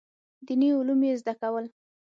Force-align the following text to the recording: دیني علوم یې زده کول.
دیني 0.45 0.69
علوم 0.77 0.99
یې 1.07 1.13
زده 1.21 1.33
کول. 1.41 1.65